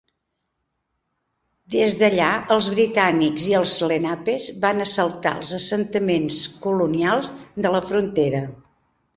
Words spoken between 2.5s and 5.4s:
els britànics i els lenapes van assaltar